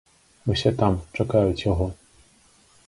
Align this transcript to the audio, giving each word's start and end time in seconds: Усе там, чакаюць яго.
Усе 0.53 0.71
там, 0.79 0.95
чакаюць 1.21 1.65
яго. 1.71 1.91